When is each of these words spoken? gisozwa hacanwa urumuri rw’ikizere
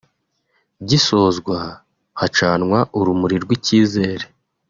gisozwa 0.87 1.59
hacanwa 2.19 2.79
urumuri 2.99 3.35
rw’ikizere 3.43 4.25